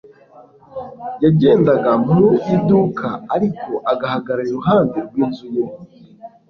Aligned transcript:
Yagendaga 1.23 1.91
mu 2.05 2.21
iduka 2.55 3.09
ariko 3.35 3.71
ahagarara 3.91 4.47
iruhande 4.49 4.97
rwinzu 5.07 5.45
ye 5.53 5.63